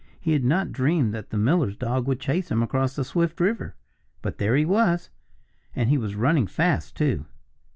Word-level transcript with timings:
He 0.19 0.33
had 0.33 0.43
not 0.43 0.71
dreamed 0.71 1.13
that 1.13 1.29
the 1.29 1.37
miller's 1.37 1.75
dog 1.77 2.07
would 2.07 2.19
chase 2.19 2.49
him 2.49 2.63
across 2.63 2.95
Swift 3.07 3.39
River. 3.39 3.75
But 4.23 4.39
there 4.39 4.55
he 4.55 4.65
was. 4.65 5.11
And 5.75 5.91
he 5.91 5.99
was 5.99 6.15
running 6.15 6.47
fast, 6.47 6.95
too. 6.95 7.25